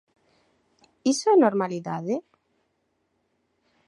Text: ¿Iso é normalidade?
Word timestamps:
¿Iso 1.13 1.27
é 1.33 1.37
normalidade? 1.39 2.15